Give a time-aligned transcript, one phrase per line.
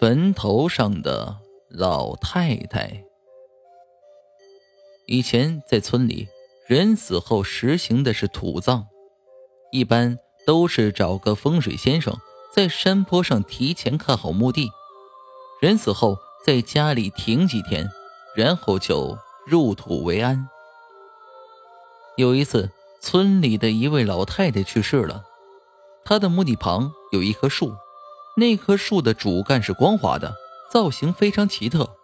[0.00, 1.36] 坟头上的
[1.68, 3.04] 老太太。
[5.06, 6.26] 以前在村里，
[6.66, 8.86] 人死后实行的是土葬，
[9.70, 10.16] 一般
[10.46, 12.16] 都是找个风水先生
[12.50, 14.70] 在山坡上提前看好墓地，
[15.60, 17.90] 人死后在家里停几天，
[18.34, 20.48] 然后就入土为安。
[22.16, 22.70] 有一次，
[23.02, 25.26] 村里的一位老太太去世了，
[26.06, 27.74] 她的墓地旁有一棵树。
[28.40, 30.34] 那棵树的主干是光滑的，
[30.72, 31.94] 造型非常奇特。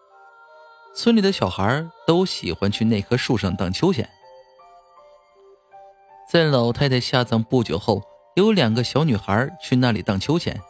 [0.94, 4.06] 村里的小孩都喜欢去那棵树上荡秋千。
[6.30, 8.02] 在老太太下葬不久后，
[8.34, 10.60] 有两个小女孩去那里荡秋千。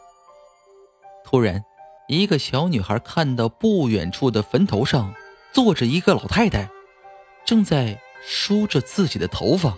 [1.25, 1.61] 突然，
[2.07, 5.13] 一个小女孩看到不远处的坟头上
[5.51, 6.69] 坐着一个老太太，
[7.45, 9.75] 正在梳着自己的头发。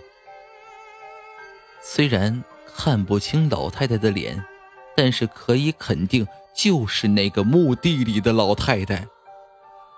[1.82, 2.44] 虽然
[2.76, 4.40] 看不清老太太的脸。
[5.02, 9.08] 但是可以肯定，就是那个墓地里的老太太。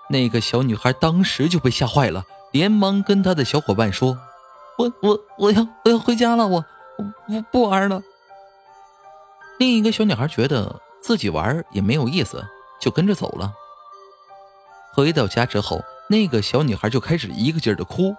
[0.09, 4.17] 那个小女孩当时就被吓坏了，连忙跟她的小伙伴说
[4.79, 6.63] ：“我我我要我要回家了，我
[7.27, 8.01] 我不玩了。”
[9.59, 12.41] 另一个小女孩觉得自己玩也没有意思，
[12.79, 13.51] 就跟着走了。
[14.93, 18.15] 回到家之后，那个小女孩就开始一个劲儿的哭。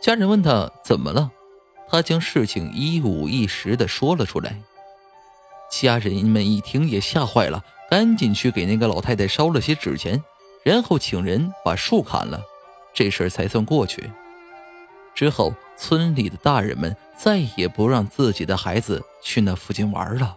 [0.00, 1.32] 家人问她怎么了？
[1.90, 4.56] 他将事情一五一十的说了出来，
[5.70, 10.22] 家人们一听也吓坏了，赶紧去给那个老太太烧了些纸钱，
[10.62, 12.40] 然后请人把树砍了，
[12.94, 14.08] 这事儿才算过去。
[15.16, 20.36] 之后，村里的大人们再也不让自己的孩子去那附近玩了。